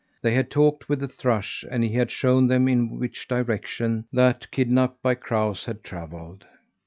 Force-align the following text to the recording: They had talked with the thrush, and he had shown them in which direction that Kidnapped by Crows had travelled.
They 0.23 0.33
had 0.33 0.49
talked 0.49 0.89
with 0.89 0.99
the 0.99 1.07
thrush, 1.07 1.63
and 1.69 1.83
he 1.83 1.93
had 1.93 2.09
shown 2.09 2.47
them 2.47 2.67
in 2.67 2.97
which 2.97 3.27
direction 3.27 4.05
that 4.11 4.49
Kidnapped 4.49 4.99
by 5.03 5.13
Crows 5.13 5.65
had 5.65 5.83
travelled. 5.83 6.43